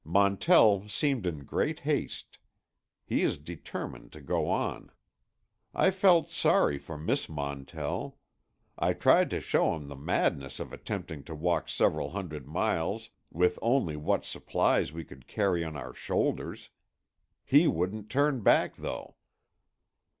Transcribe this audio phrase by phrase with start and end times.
[0.03, 2.39] Montell seemed in great haste.
[3.05, 4.91] He is determined to go on.
[5.75, 8.17] I felt sorry for Miss Montell.
[8.79, 13.59] I tried to show him the madness of attempting to walk several hundred miles with
[13.61, 16.71] only what supplies we could carry on our shoulders.
[17.45, 19.17] He wouldn't turn back, though."